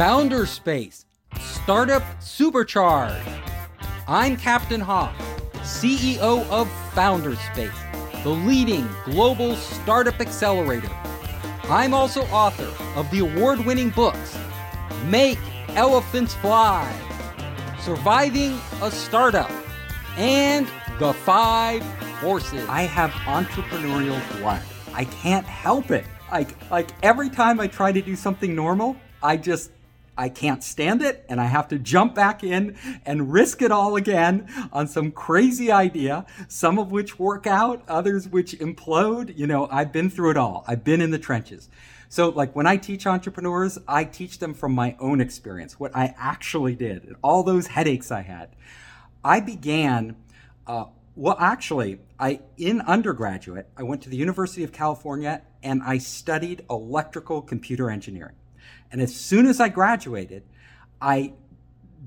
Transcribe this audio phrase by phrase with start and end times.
[0.00, 1.04] Founder Space,
[1.38, 3.22] Startup Supercharge.
[4.08, 5.14] I'm Captain Hoff,
[5.56, 10.88] CEO of Founderspace, the leading global startup accelerator.
[11.64, 14.38] I'm also author of the award winning books
[15.04, 15.38] Make
[15.76, 16.90] Elephants Fly,
[17.82, 19.52] Surviving a Startup,
[20.16, 20.66] and
[20.98, 21.84] The Five
[22.22, 22.66] Forces.
[22.70, 24.62] I have entrepreneurial blood.
[24.94, 26.06] I can't help it.
[26.32, 29.72] Like like every time I try to do something normal, I just
[30.20, 33.96] I can't stand it and I have to jump back in and risk it all
[33.96, 39.34] again on some crazy idea, some of which work out, others which implode.
[39.34, 40.62] You know, I've been through it all.
[40.68, 41.70] I've been in the trenches.
[42.10, 46.14] So, like when I teach entrepreneurs, I teach them from my own experience, what I
[46.18, 48.50] actually did, all those headaches I had.
[49.24, 50.16] I began,
[50.66, 55.96] uh, well, actually, I in undergraduate, I went to the University of California and I
[55.96, 58.34] studied electrical computer engineering.
[58.92, 60.42] And as soon as I graduated,
[61.00, 61.34] I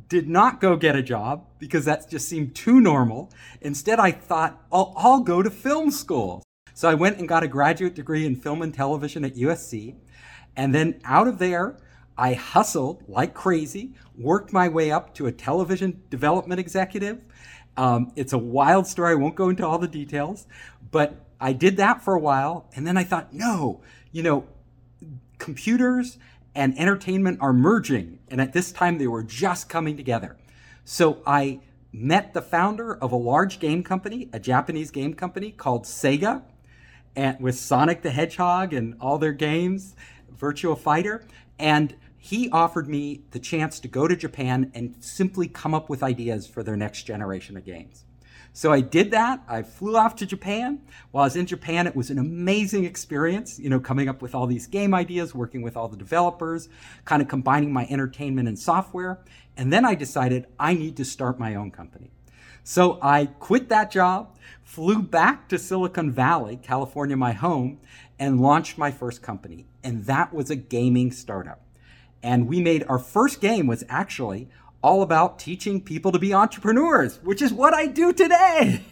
[0.09, 3.31] did not go get a job because that just seemed too normal.
[3.61, 6.43] Instead, I thought, I'll, I'll go to film school.
[6.73, 9.95] So I went and got a graduate degree in film and television at USC.
[10.55, 11.77] And then out of there,
[12.17, 17.23] I hustled like crazy, worked my way up to a television development executive.
[17.75, 19.13] Um, it's a wild story.
[19.13, 20.45] I won't go into all the details,
[20.91, 22.69] but I did that for a while.
[22.75, 23.81] And then I thought, no,
[24.11, 24.45] you know,
[25.39, 26.17] computers
[26.55, 28.19] and entertainment are merging.
[28.29, 30.37] And at this time, they were just coming together.
[30.85, 35.85] So I met the founder of a large game company, a Japanese game company called
[35.85, 36.43] Sega,
[37.15, 39.95] and with Sonic the Hedgehog and all their games,
[40.35, 41.25] Virtua Fighter.
[41.59, 46.01] And he offered me the chance to go to Japan and simply come up with
[46.01, 48.05] ideas for their next generation of games.
[48.55, 49.41] So I did that.
[49.47, 50.79] I flew off to Japan.
[51.09, 54.35] While I was in Japan, it was an amazing experience, you know, coming up with
[54.35, 56.69] all these game ideas, working with all the developers,
[57.03, 59.19] kind of combining my entertainment and software.
[59.57, 62.11] And then I decided I need to start my own company.
[62.63, 67.79] So I quit that job, flew back to Silicon Valley, California, my home,
[68.19, 69.65] and launched my first company.
[69.83, 71.61] And that was a gaming startup.
[72.21, 74.47] And we made our first game was actually
[74.83, 78.83] all about teaching people to be entrepreneurs, which is what I do today.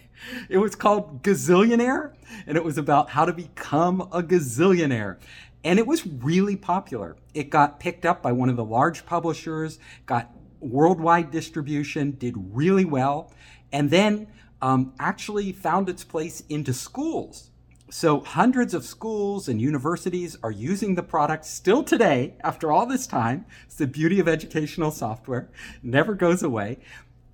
[0.49, 2.13] It was called Gazillionaire,
[2.45, 5.17] and it was about how to become a gazillionaire.
[5.63, 7.17] And it was really popular.
[7.33, 12.85] It got picked up by one of the large publishers, got worldwide distribution, did really
[12.85, 13.31] well,
[13.71, 14.27] and then
[14.61, 17.50] um, actually found its place into schools
[17.93, 23.05] so, hundreds of schools and universities are using the product still today, after all this
[23.05, 23.45] time.
[23.65, 25.49] It's the beauty of educational software,
[25.83, 26.77] never goes away.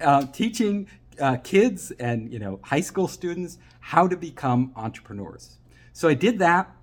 [0.01, 0.87] Uh, teaching
[1.21, 5.57] uh, kids and you know high school students how to become entrepreneurs.
[5.93, 6.75] So I did that.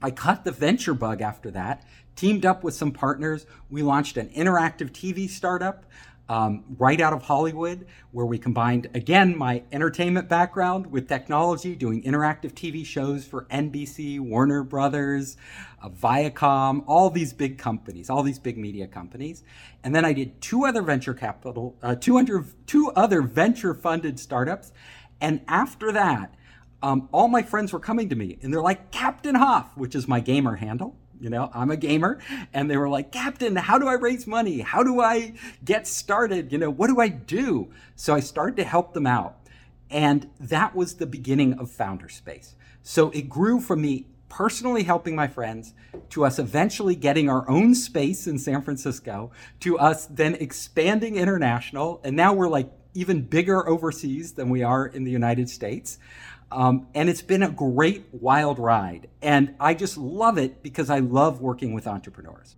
[0.00, 1.84] I caught the venture bug after that.
[2.14, 5.84] Teamed up with some partners, we launched an interactive TV startup
[6.30, 12.04] um, right out of Hollywood, where we combined, again, my entertainment background with technology, doing
[12.04, 15.36] interactive TV shows for NBC, Warner Brothers,
[15.82, 19.42] uh, Viacom, all these big companies, all these big media companies.
[19.82, 24.70] And then I did two other venture capital, uh, 200, two other venture funded startups.
[25.20, 26.32] And after that,
[26.80, 30.06] um, all my friends were coming to me and they're like, Captain Hoff, which is
[30.06, 30.96] my gamer handle.
[31.20, 32.18] You know, I'm a gamer.
[32.52, 34.60] And they were like, Captain, how do I raise money?
[34.60, 36.50] How do I get started?
[36.50, 37.70] You know, what do I do?
[37.94, 39.36] So I started to help them out.
[39.90, 42.54] And that was the beginning of Founderspace.
[42.82, 45.74] So it grew from me personally helping my friends
[46.08, 52.00] to us eventually getting our own space in San Francisco to us then expanding international.
[52.04, 55.98] And now we're like even bigger overseas than we are in the United States.
[56.52, 59.08] Um, and it's been a great wild ride.
[59.22, 62.56] And I just love it because I love working with entrepreneurs.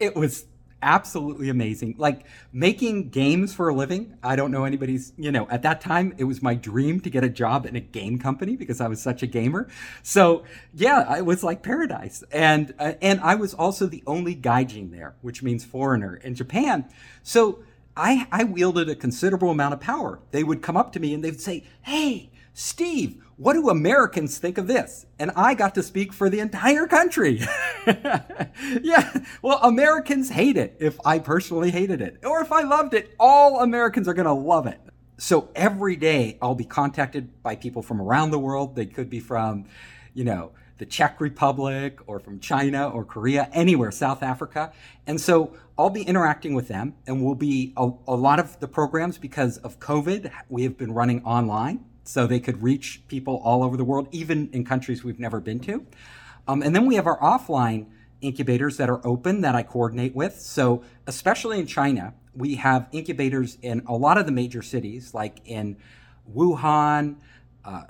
[0.00, 0.46] It was
[0.82, 1.94] absolutely amazing.
[1.96, 4.16] Like making games for a living.
[4.22, 7.24] I don't know anybody's, you know, at that time it was my dream to get
[7.24, 9.68] a job in a game company because I was such a gamer.
[10.02, 10.44] So,
[10.74, 12.24] yeah, it was like paradise.
[12.32, 16.86] And uh, and I was also the only gaijin there, which means foreigner in Japan.
[17.22, 17.62] So,
[17.96, 20.18] I I wielded a considerable amount of power.
[20.30, 24.58] They would come up to me and they'd say, "Hey, Steve, what do Americans think
[24.58, 25.06] of this?
[25.18, 27.40] And I got to speak for the entire country.
[28.82, 32.18] yeah, well, Americans hate it if I personally hated it.
[32.24, 34.80] Or if I loved it, all Americans are going to love it.
[35.16, 38.76] So every day I'll be contacted by people from around the world.
[38.76, 39.64] They could be from,
[40.12, 44.72] you know, the Czech Republic or from China or Korea, anywhere, South Africa.
[45.06, 48.68] And so I'll be interacting with them and we'll be a, a lot of the
[48.68, 53.62] programs because of COVID, we have been running online so they could reach people all
[53.62, 55.86] over the world, even in countries we've never been to.
[56.48, 57.86] Um, and then we have our offline
[58.20, 60.40] incubators that are open that I coordinate with.
[60.40, 65.40] So, especially in China, we have incubators in a lot of the major cities, like
[65.44, 65.76] in
[66.34, 67.16] Wuhan,
[67.64, 67.84] uh,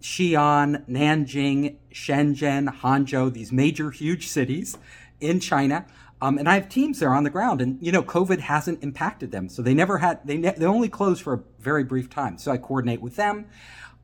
[0.00, 4.78] Xi'an, Nanjing, Shenzhen, Hangzhou, these major, huge cities
[5.20, 5.86] in China.
[6.20, 9.30] Um, and I have teams there on the ground, and you know, COVID hasn't impacted
[9.30, 12.38] them, so they never had they ne- they only closed for a very brief time.
[12.38, 13.46] So I coordinate with them.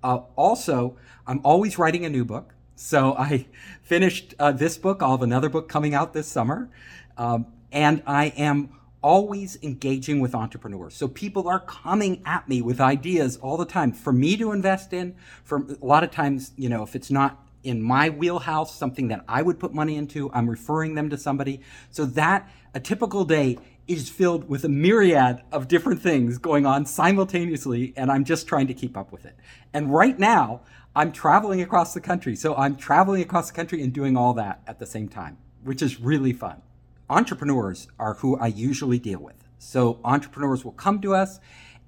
[0.02, 0.96] Uh, also,
[1.26, 2.54] I'm always writing a new book.
[2.76, 3.46] So I
[3.82, 5.02] finished uh, this book.
[5.02, 6.70] I'll have another book coming out this summer,
[7.16, 8.70] um, and I am
[9.02, 10.94] always engaging with entrepreneurs.
[10.94, 14.94] So people are coming at me with ideas all the time for me to invest
[14.94, 15.14] in.
[15.42, 19.24] For a lot of times, you know, if it's not in my wheelhouse, something that
[19.26, 21.60] I would put money into, I'm referring them to somebody.
[21.90, 23.58] So that a typical day
[23.88, 28.66] is filled with a myriad of different things going on simultaneously, and I'm just trying
[28.68, 29.36] to keep up with it.
[29.72, 30.60] And right now,
[30.96, 32.36] I'm traveling across the country.
[32.36, 35.82] So I'm traveling across the country and doing all that at the same time, which
[35.82, 36.62] is really fun
[37.10, 39.36] entrepreneurs are who I usually deal with.
[39.58, 41.38] So entrepreneurs will come to us,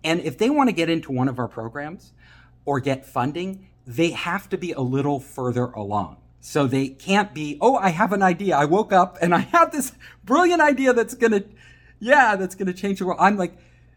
[0.05, 2.13] and if they want to get into one of our programs
[2.65, 6.17] or get funding, they have to be a little further along.
[6.41, 8.57] So they can't be, oh, I have an idea.
[8.57, 9.93] I woke up and I have this
[10.25, 11.45] brilliant idea that's going to,
[11.99, 13.19] yeah, that's going to change the world.
[13.21, 13.57] I'm like,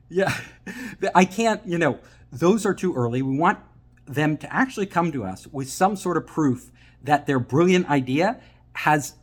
[0.09, 0.35] yeah,
[1.15, 1.99] I can't, you know,
[2.31, 3.21] those are too early.
[3.21, 3.59] We want
[4.05, 6.71] them to actually come to us with some sort of proof
[7.03, 8.39] that their brilliant idea
[8.73, 9.13] has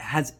[0.00, 0.32] has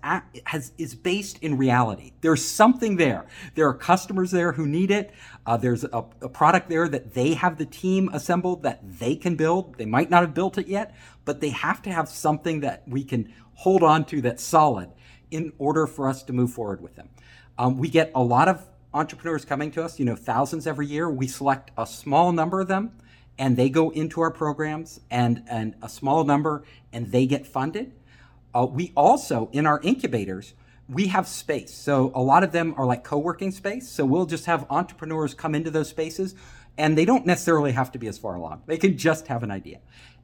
[0.44, 2.12] has is based in reality.
[2.20, 3.26] There's something there.
[3.54, 5.12] There are customers there who need it.
[5.46, 9.34] Uh, there's a, a, product there that they have the team assembled that they can
[9.34, 9.76] build.
[9.76, 10.94] They might not have built it yet,
[11.24, 14.90] but they have to have something that we can hold on to that's solid
[15.30, 17.08] in order for us to move forward with them.
[17.58, 18.64] Um, we get a lot of
[18.94, 19.98] entrepreneurs coming to us.
[19.98, 21.10] You know, thousands every year.
[21.10, 22.92] We select a small number of them,
[23.38, 26.62] and they go into our programs, and and a small number,
[26.92, 27.92] and they get funded
[28.54, 30.54] uh, we also, in our incubators,
[30.88, 31.74] we have space.
[31.74, 33.88] So a lot of them are like co-working space.
[33.88, 36.34] So we'll just have entrepreneurs come into those spaces
[36.78, 38.62] and they don't necessarily have to be as far along.
[38.66, 39.80] They can just have an idea.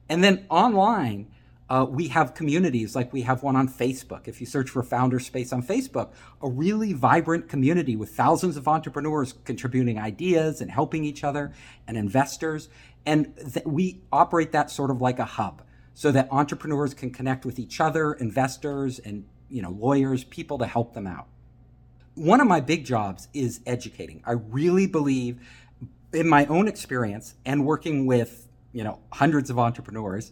[0.09, 1.27] And then online,
[1.69, 4.27] uh, we have communities like we have one on Facebook.
[4.27, 8.67] If you search for Founder Space on Facebook, a really vibrant community with thousands of
[8.67, 11.53] entrepreneurs contributing ideas and helping each other
[11.87, 12.69] and investors.
[13.05, 15.61] And th- we operate that sort of like a hub
[15.95, 20.67] so that entrepreneurs can connect with each other, investors and you know lawyers, people to
[20.67, 21.25] help them out.
[22.13, 24.21] One of my big jobs is educating.
[24.25, 25.39] I really believe
[26.13, 30.31] in my own experience and working with, you know, hundreds of entrepreneurs,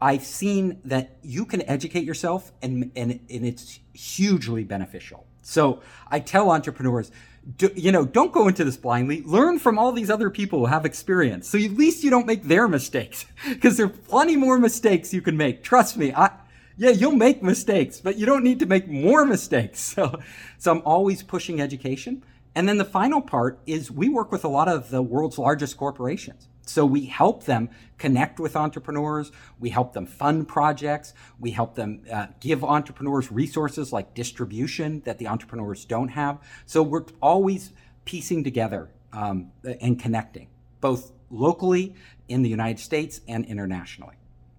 [0.00, 5.26] I've seen that you can educate yourself and, and, and it's hugely beneficial.
[5.42, 7.10] So I tell entrepreneurs,
[7.56, 9.22] do, you know, don't go into this blindly.
[9.22, 11.48] Learn from all these other people who have experience.
[11.48, 15.22] So at least you don't make their mistakes because there are plenty more mistakes you
[15.22, 15.62] can make.
[15.62, 16.12] Trust me.
[16.12, 16.30] I,
[16.76, 19.80] yeah, you'll make mistakes, but you don't need to make more mistakes.
[19.94, 20.18] So,
[20.58, 22.24] so I'm always pushing education.
[22.54, 25.76] And then the final part is we work with a lot of the world's largest
[25.76, 26.48] corporations.
[26.66, 29.30] So we help them connect with entrepreneurs.
[29.58, 31.14] We help them fund projects.
[31.38, 36.38] We help them uh, give entrepreneurs resources like distribution that the entrepreneurs don't have.
[36.66, 37.72] So we're always
[38.04, 40.48] piecing together um, and connecting,
[40.80, 41.94] both locally
[42.28, 44.16] in the United States and internationally.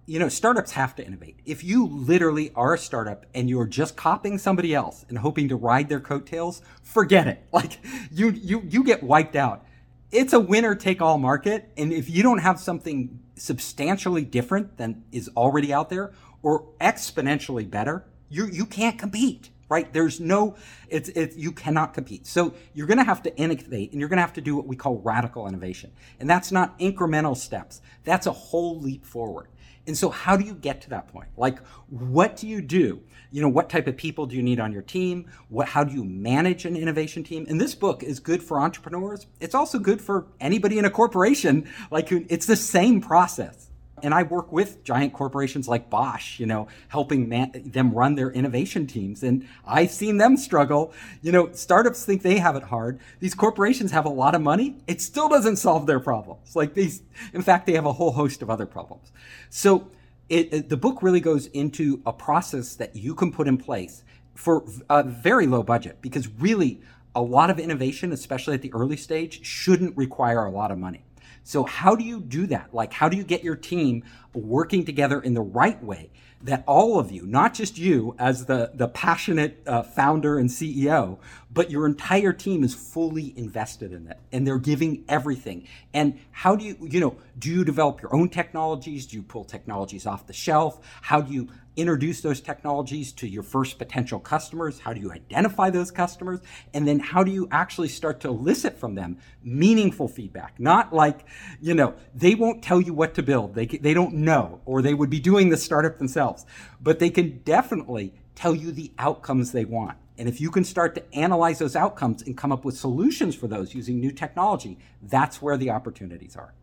[0.08, 1.40] You know, startups have to innovate.
[1.44, 5.56] If you literally are a startup and you're just copying somebody else and hoping to
[5.56, 7.42] ride their coattails, forget it.
[7.52, 7.80] Like
[8.12, 9.65] you, you, you get wiped out
[10.10, 11.70] it's a winner take all market.
[11.76, 17.68] And if you don't have something substantially different than is already out there or exponentially
[17.68, 19.92] better, you, you can't compete, right?
[19.92, 20.56] There's no,
[20.88, 22.26] it's, it's, you cannot compete.
[22.26, 24.66] So you're going to have to innovate and you're going to have to do what
[24.66, 25.92] we call radical innovation.
[26.18, 27.80] And that's not incremental steps.
[28.04, 29.48] That's a whole leap forward.
[29.86, 31.28] And so how do you get to that point?
[31.36, 33.02] Like, what do you do?
[33.30, 35.26] You know, what type of people do you need on your team?
[35.48, 37.46] What, how do you manage an innovation team?
[37.48, 39.26] And this book is good for entrepreneurs.
[39.40, 41.68] It's also good for anybody in a corporation.
[41.90, 43.65] Like, it's the same process.
[44.06, 48.30] And I work with giant corporations like Bosch, you know, helping man- them run their
[48.30, 49.24] innovation teams.
[49.24, 50.92] And I've seen them struggle.
[51.22, 53.00] You know, startups think they have it hard.
[53.18, 54.76] These corporations have a lot of money.
[54.86, 56.54] It still doesn't solve their problems.
[56.54, 59.10] Like these, in fact, they have a whole host of other problems.
[59.50, 59.90] So
[60.28, 64.04] it, it, the book really goes into a process that you can put in place
[64.36, 66.80] for a very low budget because really
[67.16, 71.02] a lot of innovation, especially at the early stage, shouldn't require a lot of money.
[71.46, 72.74] So, how do you do that?
[72.74, 74.02] Like, how do you get your team
[74.34, 76.10] working together in the right way
[76.42, 81.20] that all of you, not just you as the, the passionate uh, founder and CEO,
[81.52, 85.68] but your entire team is fully invested in it and they're giving everything?
[85.94, 89.06] And how do you, you know, do you develop your own technologies?
[89.06, 90.84] Do you pull technologies off the shelf?
[91.00, 94.80] How do you introduce those technologies to your first potential customers?
[94.80, 96.40] How do you identify those customers?
[96.74, 100.58] And then how do you actually start to elicit from them meaningful feedback?
[100.58, 101.26] Not like,
[101.60, 103.54] you know, they won't tell you what to build.
[103.54, 106.46] They, they don't know, or they would be doing the startup themselves,
[106.80, 109.96] but they can definitely tell you the outcomes they want.
[110.18, 113.48] And if you can start to analyze those outcomes and come up with solutions for
[113.48, 116.54] those using new technology, that's where the opportunities are.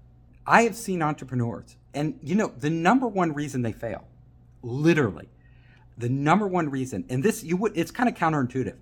[0.46, 4.06] I have seen entrepreneurs, and you know, the number one reason they fail,
[4.64, 5.30] literally,
[5.98, 8.78] the number one reason, and this you would it's kind of counterintuitive.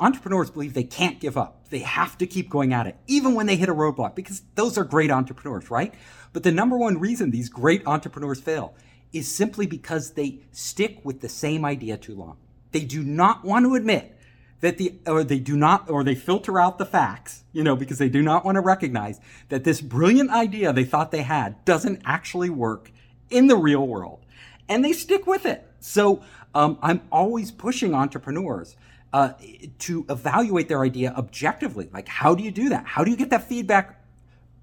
[0.00, 1.68] Entrepreneurs believe they can't give up.
[1.68, 4.76] They have to keep going at it, even when they hit a roadblock, because those
[4.76, 5.94] are great entrepreneurs, right?
[6.32, 8.74] But the number one reason these great entrepreneurs fail
[9.12, 12.38] is simply because they stick with the same idea too long.
[12.72, 14.18] They do not want to admit
[14.60, 17.98] that the or they do not or they filter out the facts, you know, because
[17.98, 22.02] they do not want to recognize that this brilliant idea they thought they had doesn't
[22.04, 22.90] actually work
[23.30, 24.24] in the real world,
[24.68, 25.66] and they stick with it.
[25.80, 26.22] So
[26.54, 28.76] um, I'm always pushing entrepreneurs
[29.12, 29.32] uh,
[29.80, 31.88] to evaluate their idea objectively.
[31.92, 32.86] Like, how do you do that?
[32.86, 33.98] How do you get that feedback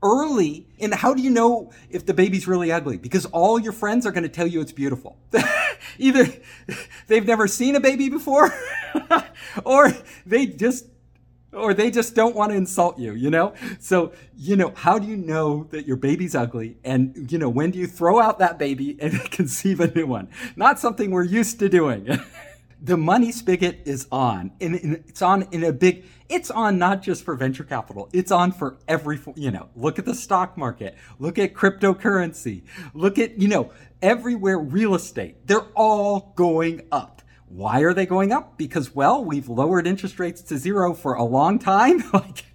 [0.03, 4.05] early and how do you know if the baby's really ugly because all your friends
[4.05, 5.17] are going to tell you it's beautiful
[5.97, 6.27] either
[7.07, 8.53] they've never seen a baby before
[9.65, 9.91] or
[10.25, 10.85] they just
[11.55, 13.53] or they just don't want to insult you you know?
[13.79, 16.77] So you know how do you know that your baby's ugly?
[16.83, 20.29] And you know when do you throw out that baby and conceive a new one?
[20.55, 22.19] Not something we're used to doing.
[22.81, 27.24] The money spigot is on and it's on in a big it's on not just
[27.24, 31.39] for venture capital it's on for every you know look at the stock market look
[31.39, 33.71] at cryptocurrency look at you know
[34.03, 37.14] everywhere real estate they're all going up
[37.55, 38.57] why are they going up?
[38.57, 42.03] Because well we've lowered interest rates to zero for a long time.
[42.13, 42.45] Like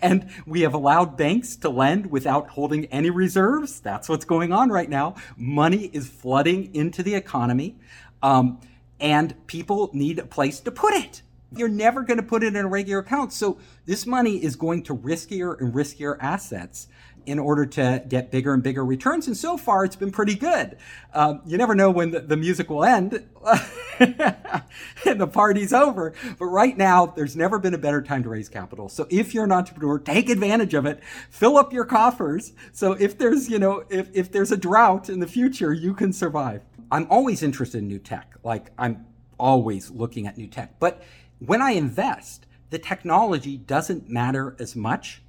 [0.00, 3.80] and we have allowed banks to lend without holding any reserves.
[3.80, 5.16] That's what's going on right now.
[5.36, 7.76] Money is flooding into the economy
[8.22, 8.60] um,
[9.00, 11.22] and people need a place to put it.
[11.56, 13.32] You're never going to put it in a regular account.
[13.32, 16.88] So this money is going to riskier and riskier assets
[17.26, 19.26] in order to get bigger and bigger returns.
[19.26, 20.76] And so far, it's been pretty good.
[21.12, 23.26] Um, you never know when the, the music will end
[23.98, 26.12] and the party's over.
[26.38, 28.88] But right now, there's never been a better time to raise capital.
[28.88, 31.02] So if you're an entrepreneur, take advantage of it.
[31.30, 32.52] Fill up your coffers.
[32.72, 36.12] So if there's, you know, if, if there's a drought in the future, you can
[36.12, 36.62] survive.
[36.90, 38.34] I'm always interested in new tech.
[38.42, 39.06] Like I'm
[39.38, 40.78] always looking at new tech.
[40.78, 41.02] But
[41.38, 45.22] when I invest, the technology doesn't matter as much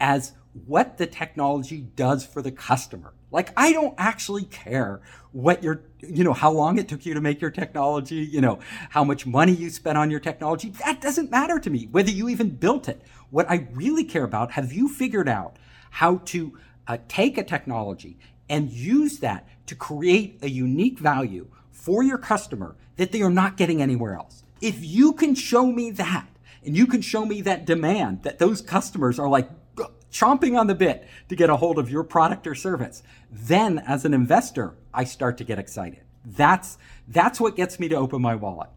[0.00, 0.32] as
[0.66, 3.14] what the technology does for the customer.
[3.30, 5.00] Like I don't actually care
[5.32, 8.58] what your, you know, how long it took you to make your technology, you know,
[8.90, 10.70] how much money you spent on your technology.
[10.84, 13.00] That doesn't matter to me, whether you even built it.
[13.30, 15.56] What I really care about, have you figured out
[15.90, 18.18] how to uh, take a technology
[18.48, 23.56] and use that to create a unique value for your customer that they are not
[23.56, 24.44] getting anywhere else.
[24.60, 26.28] If you can show me that,
[26.64, 29.50] and you can show me that demand that those customers are like
[30.12, 34.04] chomping on the bit to get a hold of your product or service, then as
[34.04, 36.00] an investor, I start to get excited.
[36.24, 36.78] That's,
[37.08, 38.70] that's what gets me to open my wallet.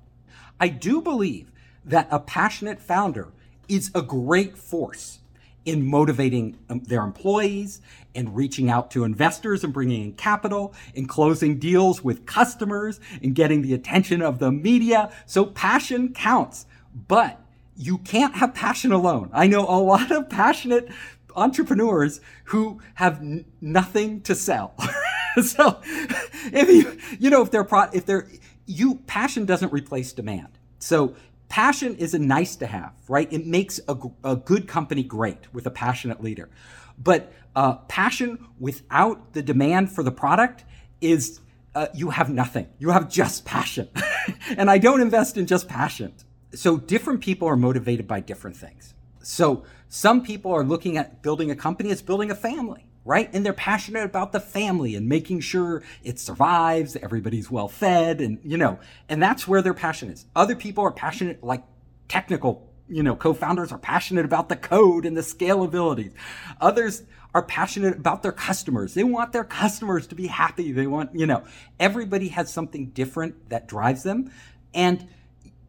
[0.60, 1.52] I do believe
[1.84, 3.32] that a passionate founder
[3.68, 5.20] is a great force
[5.66, 7.82] in motivating um, their employees
[8.14, 13.36] and reaching out to investors and bringing in capital and closing deals with customers and
[13.36, 15.12] getting the attention of the media.
[15.26, 16.66] So passion counts,
[17.08, 17.42] but
[17.76, 19.30] you can't have passion alone.
[19.34, 20.88] I know a lot of passionate
[21.36, 24.76] entrepreneurs who have n- nothing to sell.
[25.44, 28.28] so if you, you know, if they're, pro- if they're,
[28.66, 30.58] you, passion doesn't replace demand.
[30.80, 31.16] So
[31.50, 33.32] passion is a nice to have, right?
[33.32, 36.50] It makes a, a good company great with a passionate leader.
[36.98, 40.66] But uh, passion without the demand for the product
[41.02, 41.40] is
[41.74, 42.68] uh, you have nothing.
[42.80, 43.90] You have just passion.
[44.58, 46.14] and I don't invest in just passion.
[46.54, 48.94] So different people are motivated by different things.
[49.22, 53.30] So some people are looking at building a company as building a family right?
[53.32, 58.40] And they're passionate about the family and making sure it survives, everybody's well fed, and
[58.44, 60.26] you know, and that's where their passion is.
[60.36, 61.64] Other people are passionate, like
[62.08, 66.12] technical, you know, co-founders are passionate about the code and the scalability.
[66.60, 67.04] Others
[67.36, 68.94] are passionate about their customers.
[68.96, 70.72] They want their customers to be happy.
[70.72, 71.44] They want, you know,
[71.80, 74.32] everybody has something different that drives them.
[74.74, 75.08] And,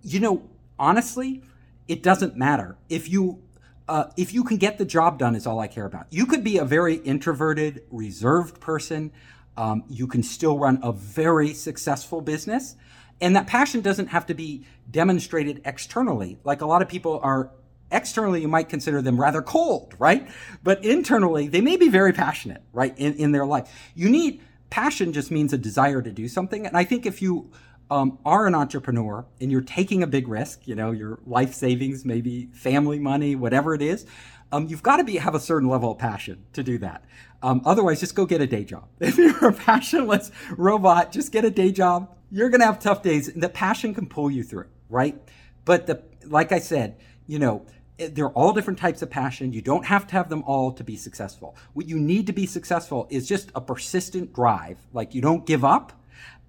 [0.03, 1.43] you know, honestly,
[1.89, 2.77] it doesn't matter.
[2.89, 3.43] If you
[3.89, 6.07] uh, if you can get the job done is all I care about.
[6.11, 9.13] You could be a very introverted, reserved person.
[9.57, 12.77] Um, you can still run a very successful business.
[13.21, 16.39] And that passion doesn't have to be demonstrated externally.
[16.45, 17.51] Like a lot of people are
[17.91, 20.29] externally, you might consider them rather cold, right?
[20.63, 22.97] But internally, they may be very passionate, right?
[22.99, 23.73] In, in their life.
[23.95, 26.67] You need passion just means a desire to do something.
[26.67, 27.53] And I think if you
[27.91, 32.05] um, are an entrepreneur and you're taking a big risk, you know, your life savings,
[32.05, 34.07] maybe family money, whatever it is,
[34.53, 37.05] um, you've got to be have a certain level of passion to do that.
[37.43, 38.89] Um, otherwise, just go get a day job.
[39.01, 42.15] If you're a passionless robot, just get a day job.
[42.31, 43.29] You're going to have tough days.
[43.29, 45.21] And the passion can pull you through, right?
[45.65, 47.67] But the, like I said, you know,
[47.99, 49.53] they're all different types of passion.
[49.53, 51.57] You don't have to have them all to be successful.
[51.73, 54.79] What you need to be successful is just a persistent drive.
[54.93, 55.93] Like you don't give up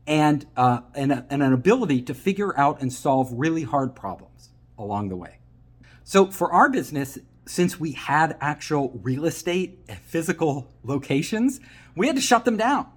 [0.08, 5.10] and, uh, and, and an ability to figure out and solve really hard problems along
[5.10, 5.38] the way.
[6.04, 11.60] So for our business, since we had actual real estate and physical locations,
[11.96, 12.88] we had to shut them down.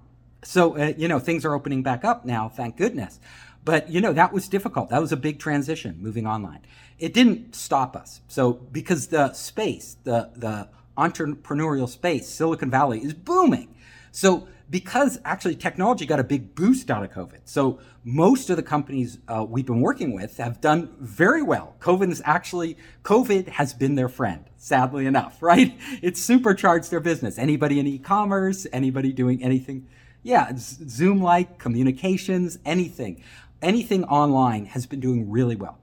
[0.43, 3.19] So, uh, you know, things are opening back up now, thank goodness.
[3.63, 4.89] But, you know, that was difficult.
[4.89, 6.61] That was a big transition moving online.
[6.97, 8.21] It didn't stop us.
[8.27, 13.75] So, because the space, the, the entrepreneurial space, Silicon Valley is booming.
[14.11, 17.41] So, because actually technology got a big boost out of COVID.
[17.43, 21.75] So most of the companies uh, we've been working with have done very well.
[21.81, 25.77] COVID is actually, COVID has been their friend, sadly enough, right?
[26.01, 27.37] It's supercharged their business.
[27.37, 29.87] Anybody in e-commerce, anybody doing anything,
[30.23, 33.21] yeah, Zoom-like communications, anything,
[33.61, 35.77] anything online has been doing really well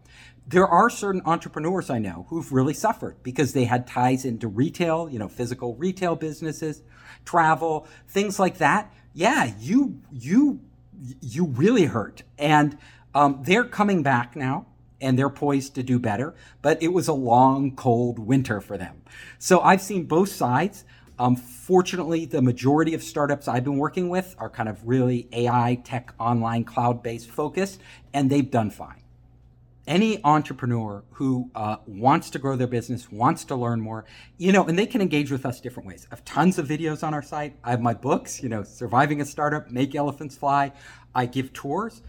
[0.49, 5.07] there are certain entrepreneurs I know who've really suffered because they had ties into retail,
[5.11, 6.81] you know, physical retail businesses,
[7.29, 8.93] travel, things like that.
[9.13, 10.61] Yeah, you you
[11.21, 12.79] you really hurt, and
[13.15, 14.67] um, they're coming back now.
[15.01, 19.03] And they're poised to do better, but it was a long, cold winter for them.
[19.39, 20.85] So I've seen both sides.
[21.21, 25.81] Um, fortunately, the majority of startups I've been working with are kind of really AI,
[25.85, 27.81] tech, online, cloud based focused,
[28.13, 28.98] and they've done fine
[29.89, 34.05] any entrepreneur who uh, wants to grow their business, wants to learn more,
[34.37, 36.07] you know, and they can engage with us different ways.
[36.13, 37.57] I have tons of videos on our site.
[37.65, 40.73] I have my books, you know, Surviving a Startup, Make Elephants Fly.
[41.15, 42.03] I give tours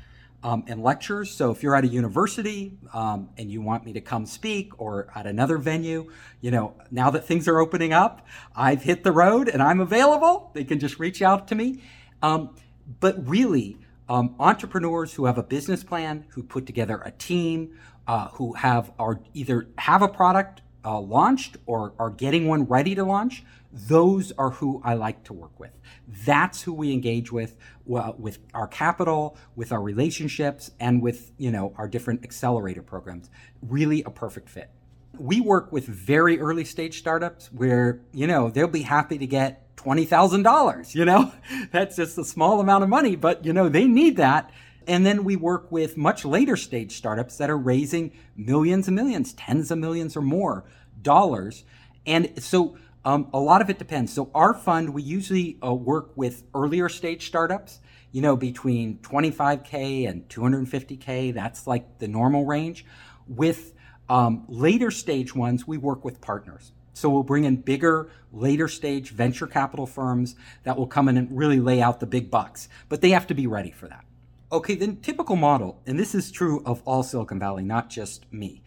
[0.43, 1.31] um, and lectures.
[1.31, 5.07] So if you're at a university um, and you want me to come speak or
[5.15, 9.48] at another venue, you know, now that things are opening up, I've hit the road
[9.50, 10.51] and I'm available.
[10.53, 11.81] They can just reach out to me.
[12.22, 12.55] Um,
[13.00, 13.77] but really,
[14.09, 18.91] um, entrepreneurs who have a business plan, who put together a team, uh, who have
[18.98, 23.43] are either have a product uh, launched or are getting one ready to launch.
[23.72, 25.77] Those are who I like to work with.
[26.25, 27.55] That's who we engage with,
[27.93, 33.29] uh, with our capital, with our relationships, and with you know our different accelerator programs.
[33.61, 34.72] Really, a perfect fit.
[35.19, 39.69] We work with very early stage startups where you know they'll be happy to get
[39.79, 41.31] $20,000, you know?
[41.72, 44.51] That's just a small amount of money, but you know, they need that.
[44.87, 49.33] And then we work with much later stage startups that are raising millions and millions,
[49.33, 50.65] tens of millions or more
[51.01, 51.63] dollars.
[52.05, 54.11] And so um, a lot of it depends.
[54.11, 57.79] So our fund, we usually uh, work with earlier stage startups,
[58.11, 61.33] you know, between 25K and 250K.
[61.33, 62.85] That's like the normal range.
[63.27, 63.74] With
[64.09, 66.72] um, later stage ones, we work with partners.
[66.93, 71.35] So we'll bring in bigger, later stage venture capital firms that will come in and
[71.35, 74.05] really lay out the big bucks, but they have to be ready for that.
[74.51, 78.63] Okay, then typical model, and this is true of all Silicon Valley, not just me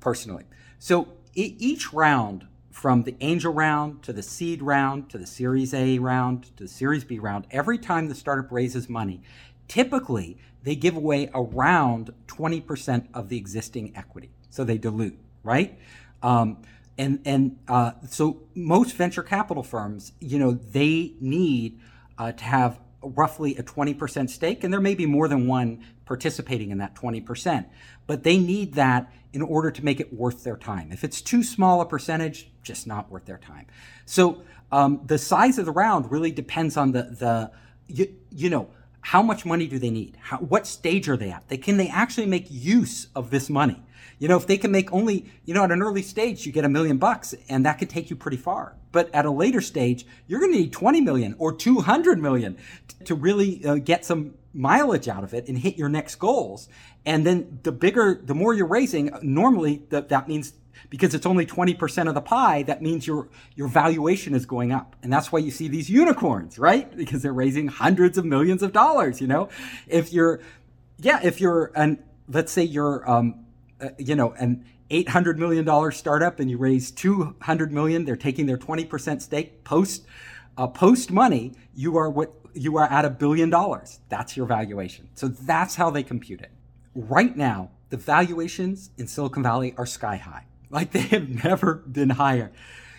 [0.00, 0.44] personally.
[0.78, 5.98] So each round, from the angel round to the seed round to the Series A
[5.98, 9.22] round to the Series B round, every time the startup raises money,
[9.68, 14.30] typically they give away around 20% of the existing equity.
[14.50, 15.78] So they dilute, right?
[16.22, 16.62] Um,
[16.98, 21.80] and and uh, so most venture capital firms, you know, they need
[22.18, 26.70] uh, to have roughly a 20% stake, and there may be more than one participating
[26.70, 27.66] in that 20%.
[28.06, 30.90] But they need that in order to make it worth their time.
[30.92, 33.66] If it's too small a percentage, just not worth their time.
[34.06, 37.50] So um, the size of the round really depends on the the
[37.86, 38.68] you, you know
[39.06, 40.18] how much money do they need?
[40.20, 41.46] How, what stage are they at?
[41.46, 43.80] They, can they actually make use of this money?
[44.18, 46.64] You know, if they can make only, you know, at an early stage, you get
[46.64, 48.74] a million bucks and that could take you pretty far.
[48.90, 52.58] But at a later stage, you're going to need 20 million or 200 million
[53.04, 56.68] to really uh, get some mileage out of it and hit your next goals.
[57.04, 60.52] And then the bigger, the more you're raising, normally that, that means
[60.90, 64.96] because it's only 20% of the pie, that means your, your valuation is going up.
[65.02, 66.94] And that's why you see these unicorns, right?
[67.06, 69.48] Because they're raising hundreds of millions of dollars, you know?
[69.86, 70.40] If you're,
[70.98, 73.46] yeah, if you're an, let's say you're, um,
[73.80, 78.56] uh, you know, an $800 million startup and you raise 200 million, they're taking their
[78.56, 80.04] 20% stake post,
[80.56, 84.00] uh, post money, you are what you are at a billion dollars.
[84.08, 85.08] That's your valuation.
[85.14, 86.50] So that's how they compute it.
[86.94, 90.46] Right now, the valuations in Silicon Valley are sky high.
[90.76, 92.52] Like they have never been higher.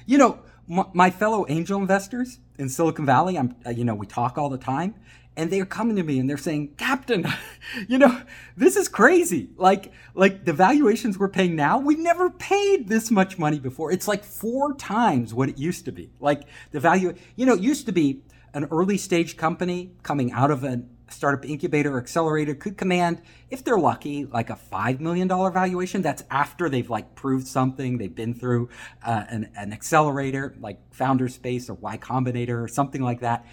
[0.07, 4.07] You know, my, my fellow angel investors in Silicon Valley, I'm, uh, you know, we
[4.07, 4.95] talk all the time
[5.35, 7.27] and they're coming to me and they're saying, Captain,
[7.87, 8.19] you know,
[8.57, 9.51] this is crazy.
[9.57, 13.91] Like, like the valuations we're paying now, we've never paid this much money before.
[13.91, 16.09] It's like four times what it used to be.
[16.19, 18.23] Like the value, you know, it used to be
[18.55, 23.63] an early stage company coming out of a startup incubator or accelerator could command, if
[23.63, 26.01] they're lucky, like a $5 million valuation.
[26.01, 27.97] That's after they've like proved something.
[27.97, 28.69] They've been through
[29.05, 33.45] uh, an, an accelerator like Founder Space or Y Combinator or something like that.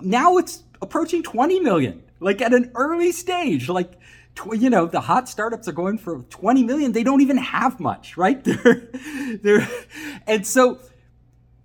[0.00, 3.68] Now it's approaching 20 million, like at an early stage.
[3.68, 3.98] Like,
[4.34, 6.92] tw- you know, the hot startups are going for 20 million.
[6.92, 8.42] They don't even have much, right?
[8.44, 8.88] They're,
[9.42, 9.68] they're,
[10.26, 10.80] and so,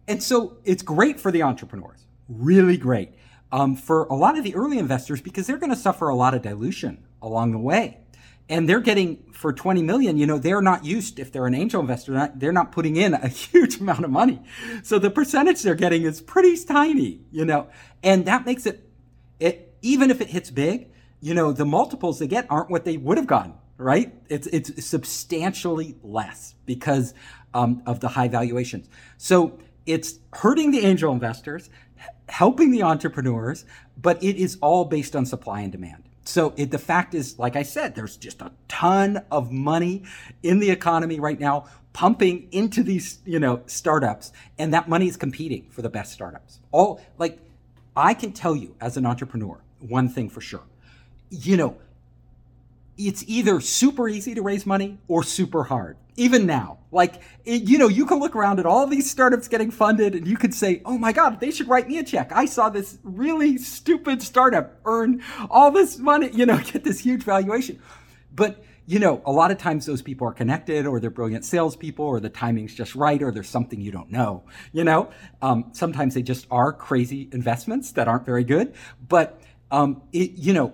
[0.07, 3.13] and so it's great for the entrepreneurs, really great.
[3.55, 6.33] Um, for a lot of the early investors because they're going to suffer a lot
[6.33, 7.99] of dilution along the way.
[8.49, 11.79] And they're getting for 20 million you know they're not used if they're an angel
[11.79, 14.41] investor they're not putting in a huge amount of money.
[14.83, 17.69] So the percentage they're getting is pretty tiny you know
[18.03, 18.87] and that makes it
[19.39, 20.89] it even if it hits big
[21.21, 24.13] you know the multiples they get aren't what they would have gotten right?
[24.29, 27.13] It's it's substantially less because
[27.53, 28.89] um, of the high valuations.
[29.17, 31.69] So it's hurting the angel investors
[32.29, 33.65] helping the entrepreneurs
[34.01, 37.55] but it is all based on supply and demand so it, the fact is, like
[37.55, 40.03] I said, there's just a ton of money
[40.41, 45.15] in the economy right now pumping into these, you know, startups, and that money is
[45.15, 46.59] competing for the best startups.
[46.71, 47.39] All like
[47.95, 50.63] I can tell you as an entrepreneur, one thing for sure.
[51.29, 51.77] You know,
[52.97, 55.97] it's either super easy to raise money or super hard.
[56.17, 59.69] Even now, like, it, you know, you can look around at all these startups getting
[59.69, 62.31] funded and you could say, oh my God, they should write me a check.
[62.33, 67.23] I saw this really stupid startup earn all this money, you know, get this huge
[67.23, 67.81] valuation.
[68.33, 72.05] But, you know, a lot of times those people are connected or they're brilliant salespeople
[72.05, 75.11] or the timing's just right or there's something you don't know, you know?
[75.41, 78.73] Um, sometimes they just are crazy investments that aren't very good.
[79.05, 80.73] But, um, it, you know,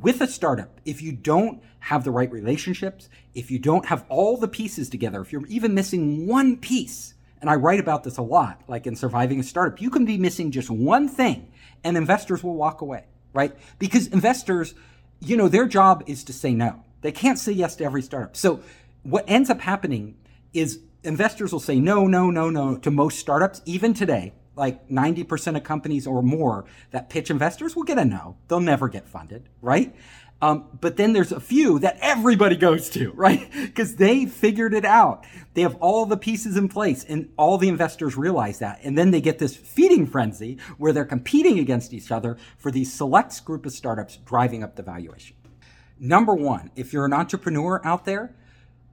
[0.00, 4.36] with a startup, if you don't have the right relationships, if you don't have all
[4.36, 8.22] the pieces together, if you're even missing one piece, and I write about this a
[8.22, 11.50] lot, like in surviving a startup, you can be missing just one thing
[11.84, 13.54] and investors will walk away, right?
[13.78, 14.74] Because investors,
[15.20, 16.82] you know, their job is to say no.
[17.02, 18.36] They can't say yes to every startup.
[18.36, 18.60] So
[19.02, 20.16] what ends up happening
[20.52, 25.56] is investors will say no, no, no, no to most startups, even today like 90%
[25.56, 28.36] of companies or more that pitch investors will get a no.
[28.48, 29.94] They'll never get funded, right?
[30.42, 33.50] Um, but then there's a few that everybody goes to, right?
[33.52, 35.24] Because they figured it out.
[35.54, 38.80] They have all the pieces in place and all the investors realize that.
[38.82, 42.92] And then they get this feeding frenzy where they're competing against each other for these
[42.92, 45.36] select group of startups driving up the valuation.
[45.98, 48.34] Number one, if you're an entrepreneur out there,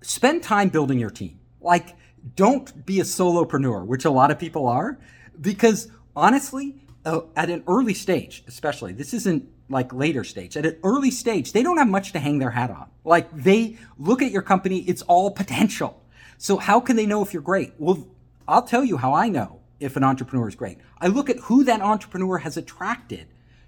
[0.01, 1.39] spend time building your team.
[1.59, 1.95] Like,
[2.35, 4.97] don't be a solopreneur, which a lot of people are
[5.39, 10.57] because honestly, uh, at an early stage, especially, this isn't like later stage.
[10.57, 12.89] At an early stage, they don't have much to hang their hat on.
[13.03, 16.01] Like they look at your company, it's all potential.
[16.37, 17.73] So how can they know if you're great?
[17.77, 18.07] Well,
[18.47, 20.77] I'll tell you how I know if an entrepreneur is great.
[20.99, 23.27] I look at who that entrepreneur has attracted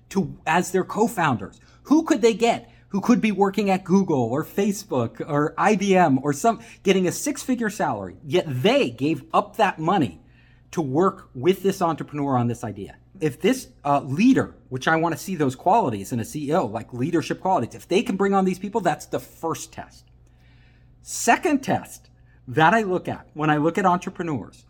[0.09, 1.59] to as their co-founders.
[1.83, 2.71] Who could they get?
[2.89, 7.69] Who could be working at Google or Facebook or IBM or some getting a six-figure
[7.69, 10.21] salary, yet they gave up that money
[10.75, 12.97] to work with this entrepreneur on this idea.
[13.21, 16.91] If this uh, leader, which I want to see those qualities in a CEO, like
[16.91, 20.03] leadership qualities, if they can bring on these people, that's the first test.
[21.01, 22.09] Second test
[22.49, 24.65] that I look at when I look at entrepreneurs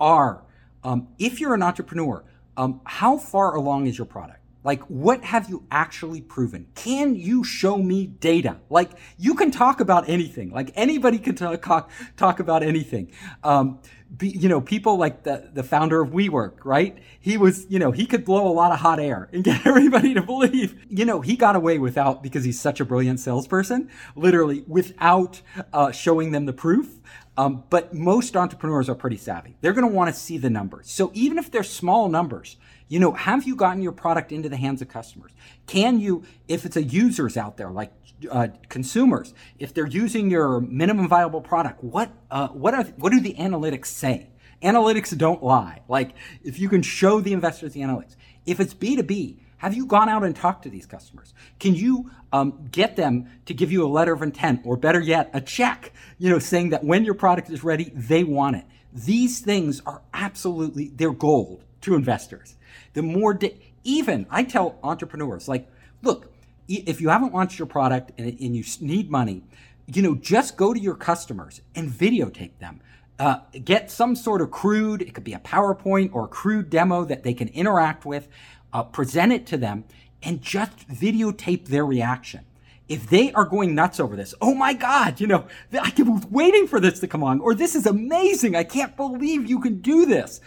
[0.00, 0.42] are
[0.82, 2.24] um, if you're an entrepreneur,
[2.56, 4.40] um, how far along is your product?
[4.64, 6.66] Like, what have you actually proven?
[6.74, 8.56] Can you show me data?
[8.70, 10.50] Like, you can talk about anything.
[10.50, 13.12] Like, anybody can talk, talk about anything.
[13.44, 13.80] Um,
[14.20, 16.98] you know, people like the, the founder of WeWork, right?
[17.18, 20.14] He was, you know, he could blow a lot of hot air and get everybody
[20.14, 24.64] to believe, you know, he got away without, because he's such a brilliant salesperson, literally
[24.66, 25.40] without
[25.72, 27.00] uh, showing them the proof.
[27.36, 29.56] Um, but most entrepreneurs are pretty savvy.
[29.60, 30.88] They're going to want to see the numbers.
[30.90, 32.56] So even if they're small numbers,
[32.94, 35.32] you know, have you gotten your product into the hands of customers?
[35.66, 37.92] Can you, if it's a users out there, like
[38.30, 43.18] uh, consumers, if they're using your minimum viable product, what uh, what are what do
[43.18, 44.30] the analytics say?
[44.62, 45.80] Analytics don't lie.
[45.88, 46.10] Like
[46.44, 48.14] if you can show the investors the analytics.
[48.46, 51.34] If it's B two B, have you gone out and talked to these customers?
[51.58, 55.30] Can you um, get them to give you a letter of intent, or better yet,
[55.32, 55.92] a check?
[56.18, 58.66] You know, saying that when your product is ready, they want it.
[58.92, 62.56] These things are absolutely they're gold to investors.
[62.92, 63.38] The more,
[63.84, 65.68] even I tell entrepreneurs, like,
[66.02, 66.32] look,
[66.68, 69.44] if you haven't launched your product and, and you need money,
[69.86, 72.80] you know, just go to your customers and videotape them.
[73.18, 77.04] uh, get some sort of crude, it could be a PowerPoint or a crude demo
[77.04, 78.28] that they can interact with,
[78.72, 79.84] uh, present it to them,
[80.22, 82.44] and just videotape their reaction.
[82.88, 86.66] If they are going nuts over this, oh my God, you know, I was waiting
[86.66, 90.04] for this to come on, or this is amazing, I can't believe you can do
[90.04, 90.40] this.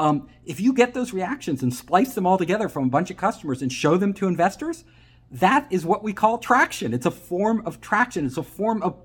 [0.00, 3.18] Um, if you get those reactions and splice them all together from a bunch of
[3.18, 4.84] customers and show them to investors,
[5.30, 6.94] that is what we call traction.
[6.94, 8.24] It's a form of traction.
[8.24, 8.96] It's a form of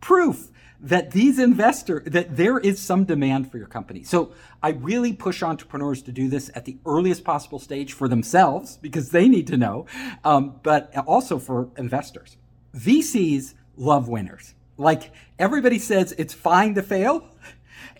[0.00, 4.02] proof that these investors that there is some demand for your company.
[4.02, 4.32] So
[4.62, 9.10] I really push entrepreneurs to do this at the earliest possible stage for themselves because
[9.10, 9.84] they need to know,
[10.24, 12.38] um, but also for investors.
[12.74, 14.54] VCs love winners.
[14.78, 17.28] Like everybody says, it's fine to fail.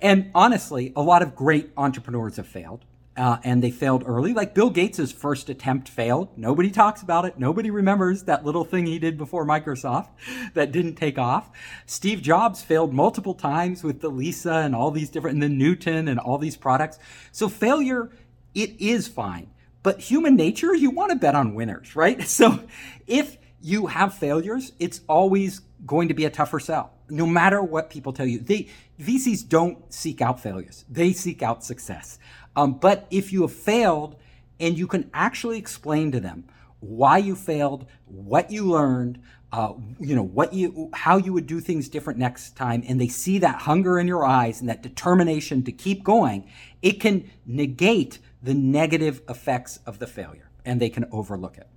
[0.01, 2.85] And honestly, a lot of great entrepreneurs have failed
[3.17, 4.33] uh, and they failed early.
[4.33, 6.37] Like Bill Gates' first attempt failed.
[6.37, 7.39] Nobody talks about it.
[7.39, 10.09] Nobody remembers that little thing he did before Microsoft
[10.55, 11.51] that didn't take off.
[11.87, 16.09] Steve Jobs failed multiple times with the Lisa and all these different, and the Newton
[16.09, 16.99] and all these products.
[17.31, 18.11] So failure,
[18.55, 19.51] it is fine.
[19.83, 22.27] But human nature, you want to bet on winners, right?
[22.29, 22.65] So
[23.07, 26.93] if you have failures, it's always going to be a tougher sell.
[27.09, 28.69] No matter what people tell you, they
[29.01, 32.19] VCs don't seek out failures; they seek out success.
[32.57, 34.17] Um, but if you have failed
[34.61, 36.45] and you can actually explain to them
[36.81, 41.59] why you failed, what you learned, uh, you know what you how you would do
[41.59, 45.63] things different next time and they see that hunger in your eyes and that determination
[45.63, 46.51] to keep going
[46.83, 51.69] it can negate the negative effects of the failure and they can overlook it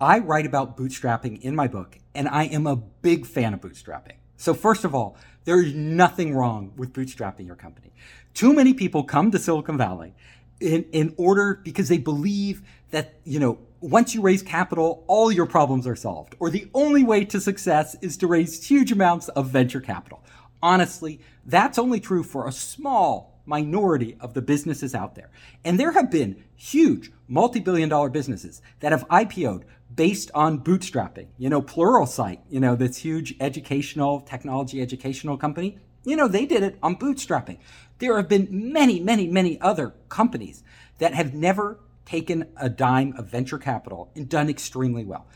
[0.00, 4.16] i write about bootstrapping in my book and i am a big fan of bootstrapping
[4.36, 7.92] so first of all there is nothing wrong with bootstrapping your company
[8.38, 10.14] too many people come to Silicon Valley
[10.60, 15.46] in, in order because they believe that, you know, once you raise capital, all your
[15.46, 16.36] problems are solved.
[16.38, 20.22] Or the only way to success is to raise huge amounts of venture capital.
[20.62, 25.30] Honestly, that's only true for a small minority of the businesses out there.
[25.64, 31.28] And there have been huge multi billion dollar businesses that have IPO'd based on bootstrapping.
[31.38, 36.62] You know, Pluralsight, you know, this huge educational, technology educational company, you know, they did
[36.62, 37.58] it on bootstrapping.
[37.98, 40.62] There have been many, many, many other companies
[40.98, 45.26] that have never taken a dime of venture capital and done extremely well.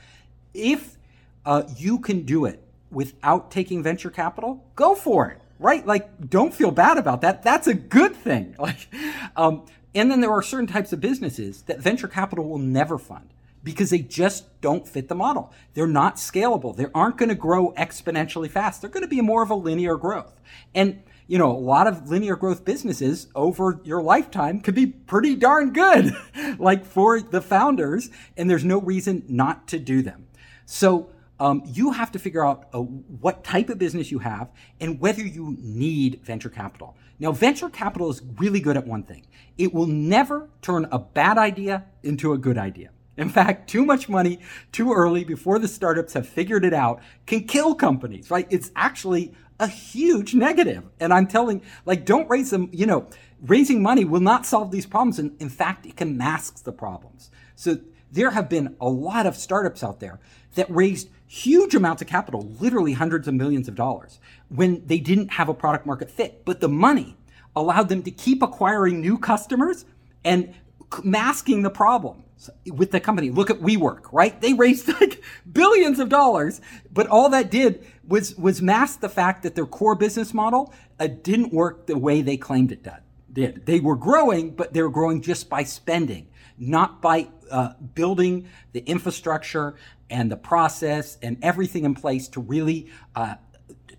[0.55, 0.97] If
[1.45, 5.87] uh, you can do it without taking venture capital, go for it, right?
[5.87, 7.43] Like, don't feel bad about that.
[7.43, 8.55] That's a good thing.
[8.59, 8.89] Like,
[9.37, 13.29] um, and then there are certain types of businesses that venture capital will never fund
[13.63, 15.53] because they just don't fit the model.
[15.75, 16.77] They're not scalable.
[16.77, 18.81] They aren't going to grow exponentially fast.
[18.81, 20.41] They're going to be more of a linear growth.
[20.75, 25.35] And you know, a lot of linear growth businesses over your lifetime could be pretty
[25.35, 26.13] darn good,
[26.59, 30.27] like for the founders, and there's no reason not to do them.
[30.67, 35.01] So um, you have to figure out uh, what type of business you have and
[35.01, 36.97] whether you need venture capital.
[37.19, 39.27] Now, venture capital is really good at one thing
[39.59, 42.91] it will never turn a bad idea into a good idea.
[43.17, 47.45] In fact, too much money too early before the startups have figured it out can
[47.45, 48.47] kill companies, right?
[48.51, 50.85] It's actually a huge negative.
[50.99, 53.09] And I'm telling, like, don't raise them, you know,
[53.43, 55.19] raising money will not solve these problems.
[55.19, 57.31] And in fact, it can mask the problems.
[57.55, 57.79] So
[58.11, 60.19] there have been a lot of startups out there
[60.55, 65.33] that raised huge amounts of capital, literally hundreds of millions of dollars, when they didn't
[65.33, 66.45] have a product market fit.
[66.45, 67.17] But the money
[67.55, 69.85] allowed them to keep acquiring new customers
[70.25, 70.55] and
[71.03, 72.25] masking the problem
[72.67, 73.31] with the company.
[73.31, 74.41] Look at WeWork, right?
[74.41, 76.61] They raised like billions of dollars,
[76.93, 81.07] but all that did was was mask the fact that their core business model uh,
[81.07, 82.87] didn't work the way they claimed it
[83.33, 83.67] did.
[83.67, 86.29] They were growing, but they were growing just by spending,
[86.59, 89.75] not by uh, building the infrastructure
[90.11, 93.37] and the process and everything in place to really uh,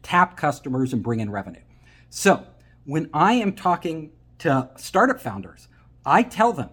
[0.03, 1.62] tap customers and bring in revenue.
[2.10, 2.45] So
[2.86, 5.67] when I am talking to startup founders,
[6.06, 6.69] I tell them,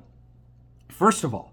[0.88, 1.49] first of all,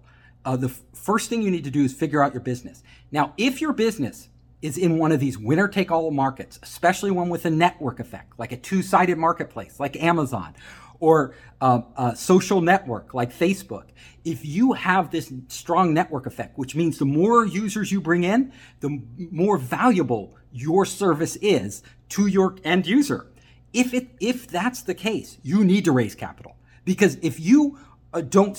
[0.48, 2.82] uh, the f- first thing you need to do is figure out your business.
[3.12, 4.30] Now, if your business
[4.62, 8.32] is in one of these winner take all markets, especially one with a network effect,
[8.38, 10.54] like a two sided marketplace like Amazon
[11.00, 13.88] or uh, a social network like Facebook,
[14.24, 18.50] if you have this strong network effect, which means the more users you bring in,
[18.80, 23.26] the more valuable your service is to your end user.
[23.74, 26.56] If it if that's the case, you need to raise capital
[26.86, 27.78] because if you
[28.14, 28.56] uh, don't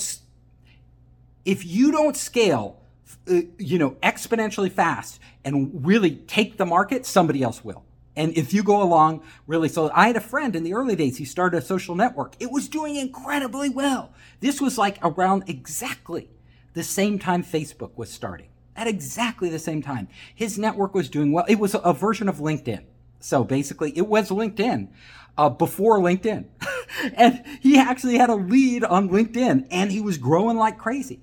[1.44, 2.80] if you don't scale
[3.28, 7.84] uh, you know, exponentially fast and really take the market, somebody else will.
[8.16, 11.16] And if you go along really so, I had a friend in the early days,
[11.18, 12.34] he started a social network.
[12.40, 14.12] It was doing incredibly well.
[14.40, 16.28] This was like around exactly
[16.74, 18.48] the same time Facebook was starting.
[18.76, 20.08] At exactly the same time.
[20.34, 21.44] His network was doing well.
[21.48, 22.84] It was a version of LinkedIn.
[23.20, 24.88] So basically, it was LinkedIn.
[25.36, 26.46] Uh, before LinkedIn.
[27.14, 31.22] and he actually had a lead on LinkedIn and he was growing like crazy.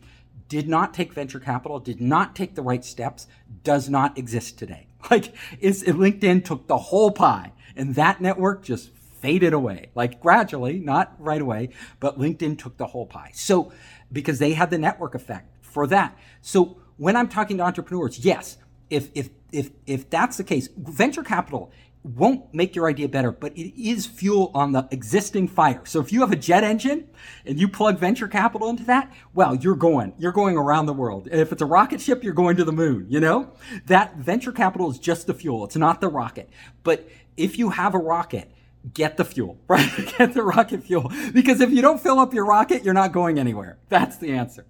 [0.49, 3.27] Did not take venture capital, did not take the right steps,
[3.63, 4.87] does not exist today.
[5.11, 8.89] Like, is LinkedIn took the whole pie and that network just
[9.21, 13.31] faded away, like gradually, not right away, but LinkedIn took the whole pie.
[13.33, 13.71] So,
[14.11, 16.17] because they had the network effect for that.
[16.41, 18.57] So, when I'm talking to entrepreneurs, yes,
[18.89, 21.71] if if if if that's the case, venture capital
[22.03, 25.81] won't make your idea better, but it is fuel on the existing fire.
[25.85, 27.09] So if you have a jet engine
[27.45, 31.27] and you plug venture capital into that, well, you're going, you're going around the world.
[31.31, 33.51] If it's a rocket ship, you're going to the moon, you know?
[33.87, 35.65] That venture capital is just the fuel.
[35.65, 36.49] It's not the rocket.
[36.83, 38.51] But if you have a rocket,
[38.93, 39.89] get the fuel, right?
[40.17, 41.11] get the rocket fuel.
[41.33, 43.79] Because if you don't fill up your rocket, you're not going anywhere.
[43.89, 44.65] That's the answer.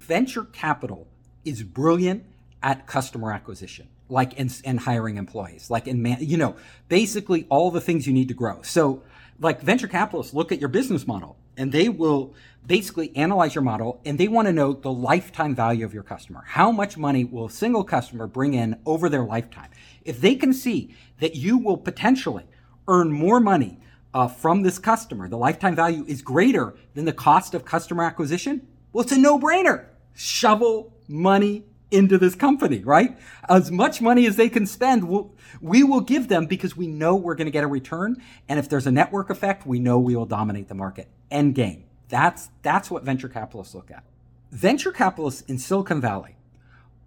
[0.00, 1.08] Venture capital
[1.44, 2.24] is brilliant
[2.62, 6.56] at customer acquisition like in, in hiring employees, like in man, you know,
[6.88, 8.60] basically all the things you need to grow.
[8.62, 9.02] So
[9.40, 12.34] like venture capitalists look at your business model and they will
[12.66, 16.42] basically analyze your model and they want to know the lifetime value of your customer.
[16.46, 19.70] How much money will a single customer bring in over their lifetime?
[20.04, 22.44] If they can see that you will potentially
[22.88, 23.78] earn more money
[24.12, 28.66] uh, from this customer, the lifetime value is greater than the cost of customer acquisition,
[28.92, 29.86] well, it's a no brainer.
[30.14, 33.16] Shovel money into this company, right?
[33.48, 37.14] As much money as they can spend, we'll, we will give them because we know
[37.14, 38.16] we're going to get a return.
[38.48, 41.08] And if there's a network effect, we know we will dominate the market.
[41.30, 41.84] End game.
[42.08, 44.04] That's, that's what venture capitalists look at.
[44.50, 46.36] Venture capitalists in Silicon Valley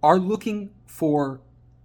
[0.02, 1.40] are looking for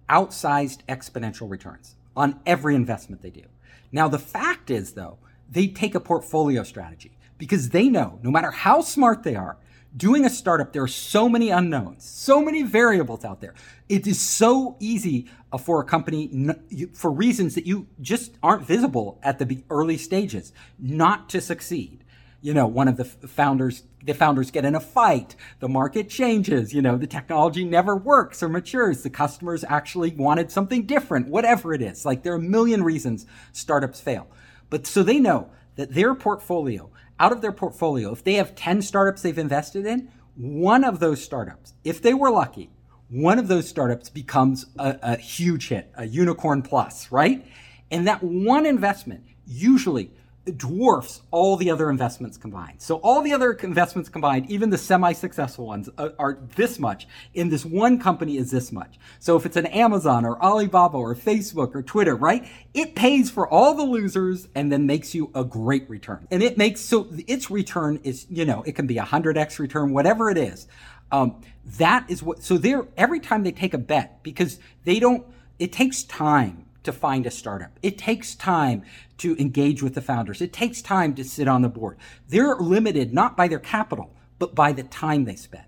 [0.08, 3.44] outsized exponential returns on every investment they do.
[3.90, 5.18] Now, the fact is, though,
[5.50, 9.56] they take a portfolio strategy because they know no matter how smart they are,
[9.96, 13.54] doing a startup, there are so many unknowns, so many variables out there.
[13.88, 16.50] It is so easy uh, for a company,
[16.94, 22.04] for reasons that you just aren't visible at the early stages, not to succeed.
[22.40, 26.74] You know, one of the founders, the founders get in a fight, the market changes,
[26.74, 31.72] you know, the technology never works or matures, the customers actually wanted something different, whatever
[31.72, 32.04] it is.
[32.04, 34.28] Like there are a million reasons startups fail.
[34.68, 38.82] But so they know that their portfolio out of their portfolio, if they have 10
[38.82, 42.70] startups they've invested in, one of those startups, if they were lucky,
[43.08, 47.46] one of those startups becomes a, a huge hit, a unicorn plus, right?
[47.90, 50.10] And that one investment usually
[50.44, 52.80] dwarfs all the other investments combined.
[52.80, 57.08] So all the other investments combined, even the semi-successful ones are, are, this much.
[57.32, 58.98] In this one company is this much.
[59.20, 62.46] So if it's an Amazon or Alibaba or Facebook or Twitter, right?
[62.74, 66.28] It pays for all the losers and then makes you a great return.
[66.30, 69.92] And it makes, so its return is, you know, it can be a 100x return,
[69.92, 70.66] whatever it is.
[71.10, 71.40] Um,
[71.78, 75.24] that is what, so they're, every time they take a bet, because they don't,
[75.58, 77.78] it takes time to find a startup.
[77.82, 78.82] It takes time
[79.18, 80.40] to engage with the founders.
[80.40, 81.98] It takes time to sit on the board.
[82.28, 85.64] They're limited not by their capital, but by the time they spend.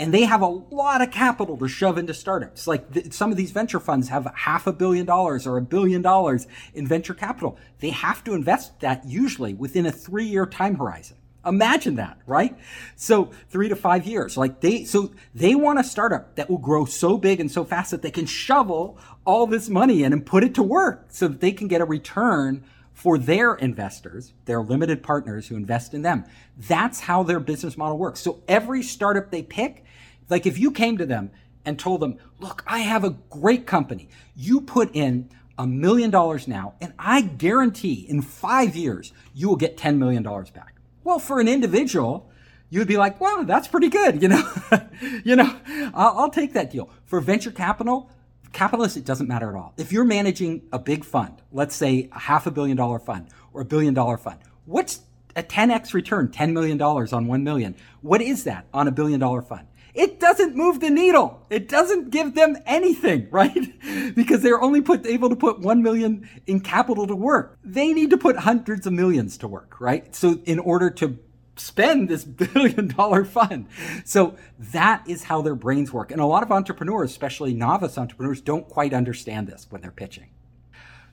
[0.00, 2.66] And they have a lot of capital to shove into startups.
[2.66, 6.02] Like the, some of these venture funds have half a billion dollars or a billion
[6.02, 7.58] dollars in venture capital.
[7.80, 11.17] They have to invest that usually within a three year time horizon.
[11.46, 12.56] Imagine that, right?
[12.96, 16.84] So three to five years, like they, so they want a startup that will grow
[16.84, 20.44] so big and so fast that they can shovel all this money in and put
[20.44, 25.02] it to work so that they can get a return for their investors, their limited
[25.02, 26.24] partners who invest in them.
[26.56, 28.18] That's how their business model works.
[28.20, 29.84] So every startup they pick,
[30.28, 31.30] like if you came to them
[31.64, 34.08] and told them, look, I have a great company.
[34.34, 39.56] You put in a million dollars now, and I guarantee in five years, you will
[39.56, 40.74] get $10 million back.
[41.08, 42.30] Well, for an individual,
[42.68, 44.52] you would be like, "Wow, that's pretty good." You know,
[45.24, 45.56] you know,
[45.94, 46.90] I'll, I'll, take that deal.
[47.06, 48.10] For venture capital,
[48.52, 49.72] capitalists, it doesn't matter at all.
[49.78, 53.62] If you're managing a big fund, let's say a half a billion dollar fund or
[53.62, 55.00] a billion dollar fund, what's
[55.34, 56.28] a 10x return?
[56.28, 57.74] $10 million on 1 million.
[58.02, 59.66] What is that on a billion dollar fund?
[59.94, 61.46] It doesn't move the needle.
[61.50, 64.14] It doesn't give them anything, right?
[64.14, 67.58] because they're only put, able to put 1 million in capital to work.
[67.64, 70.14] They need to put hundreds of millions to work, right?
[70.14, 71.18] So in order to
[71.60, 73.66] spend this billion dollar fund.
[74.04, 76.10] So that is how their brains work.
[76.10, 80.30] And a lot of entrepreneurs, especially novice entrepreneurs, don't quite understand this when they're pitching.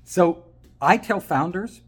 [0.04, 0.46] So
[0.82, 1.82] I tell founders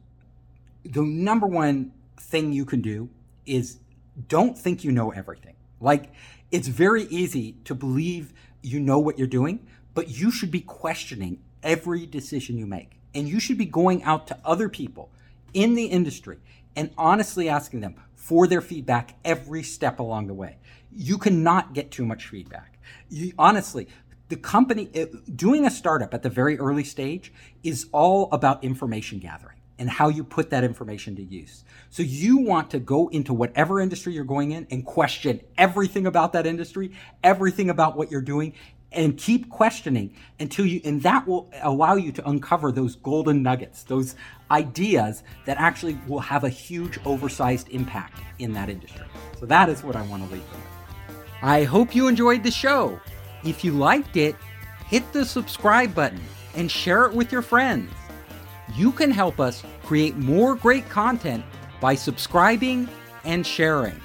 [0.83, 3.09] the number one thing you can do
[3.45, 3.79] is
[4.27, 5.55] don't think you know everything.
[5.79, 6.11] Like
[6.51, 11.39] it's very easy to believe you know what you're doing, but you should be questioning
[11.63, 12.99] every decision you make.
[13.13, 15.09] And you should be going out to other people
[15.53, 16.37] in the industry
[16.75, 20.57] and honestly asking them for their feedback every step along the way.
[20.91, 22.77] You cannot get too much feedback.
[23.09, 23.87] You, honestly,
[24.29, 27.33] the company eh, doing a startup at the very early stage
[27.63, 29.57] is all about information gathering.
[29.79, 31.63] And how you put that information to use.
[31.89, 36.33] So you want to go into whatever industry you're going in and question everything about
[36.33, 36.91] that industry,
[37.23, 38.53] everything about what you're doing,
[38.91, 43.83] and keep questioning until you, and that will allow you to uncover those golden nuggets,
[43.83, 44.15] those
[44.49, 49.05] ideas that actually will have a huge oversized impact in that industry.
[49.39, 51.17] So that is what I want to leave you with.
[51.41, 52.99] I hope you enjoyed the show.
[53.43, 54.35] If you liked it,
[54.87, 56.21] hit the subscribe button
[56.55, 57.91] and share it with your friends.
[58.75, 61.45] You can help us create more great content
[61.79, 62.89] by subscribing
[63.23, 64.01] and sharing.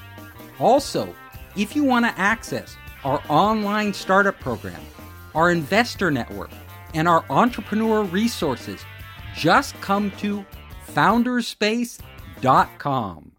[0.59, 1.15] Also,
[1.57, 4.81] if you want to access our online startup program,
[5.35, 6.51] our investor network,
[6.95, 8.85] and our entrepreneur resources,
[9.35, 10.45] just come to
[10.89, 13.32] foundersspace.com.